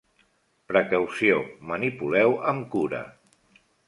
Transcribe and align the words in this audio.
Precaució, 0.69 1.35
manipuleu 1.71 2.33
amb 2.53 2.65
cura. 2.77 3.03